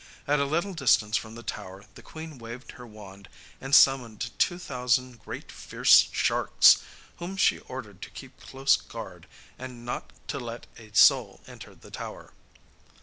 At 0.27 0.39
a 0.39 0.45
little 0.45 0.73
distance 0.73 1.15
from 1.15 1.35
the 1.35 1.43
tower 1.43 1.85
the 1.93 2.01
queen 2.01 2.39
waved 2.39 2.71
her 2.71 2.87
wand 2.87 3.29
and 3.61 3.75
summoned 3.75 4.31
two 4.39 4.57
thousand 4.57 5.19
great 5.23 5.51
fierce 5.51 6.09
sharks, 6.11 6.81
whom 7.17 7.37
she 7.37 7.59
ordered 7.59 8.01
to 8.01 8.09
keep 8.09 8.39
close 8.39 8.75
guard, 8.77 9.27
and 9.59 9.85
not 9.85 10.11
to 10.29 10.39
let 10.39 10.65
a 10.79 10.91
soul 10.93 11.41
enter 11.45 11.75
the 11.75 11.91
tower. 11.91 12.33